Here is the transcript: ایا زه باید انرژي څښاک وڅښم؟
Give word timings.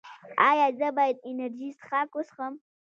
ایا 0.49 0.67
زه 0.79 0.87
باید 0.97 1.17
انرژي 1.29 1.69
څښاک 1.79 2.09
وڅښم؟ 2.13 2.53